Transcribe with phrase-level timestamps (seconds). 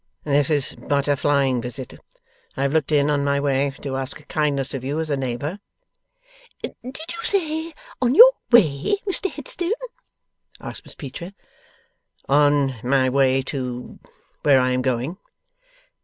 [0.23, 1.95] 'This is but a flying visit.
[2.57, 5.15] I have looked in, on my way, to ask a kindness of you as a
[5.15, 5.59] neighbour.'
[6.63, 6.75] 'Did
[7.13, 9.73] you say on your way, Mr Headstone?'
[10.59, 11.33] asked Miss Peecher.
[12.27, 13.99] 'On my way to
[14.41, 15.19] where I am going.